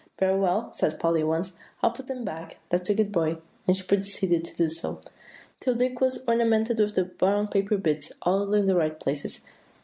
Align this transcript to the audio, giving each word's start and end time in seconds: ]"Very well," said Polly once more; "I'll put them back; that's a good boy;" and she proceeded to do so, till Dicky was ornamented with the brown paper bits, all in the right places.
]"Very 0.17 0.39
well," 0.39 0.73
said 0.73 0.99
Polly 0.99 1.23
once 1.23 1.51
more; 1.51 1.61
"I'll 1.83 1.91
put 1.91 2.07
them 2.07 2.25
back; 2.25 2.57
that's 2.69 2.89
a 2.89 2.95
good 2.95 3.11
boy;" 3.11 3.37
and 3.67 3.77
she 3.77 3.83
proceeded 3.83 4.43
to 4.45 4.55
do 4.55 4.67
so, 4.67 4.99
till 5.59 5.75
Dicky 5.75 5.97
was 6.01 6.25
ornamented 6.27 6.79
with 6.79 6.95
the 6.95 7.05
brown 7.05 7.49
paper 7.49 7.77
bits, 7.77 8.11
all 8.23 8.51
in 8.55 8.65
the 8.65 8.75
right 8.75 8.99
places. 8.99 9.45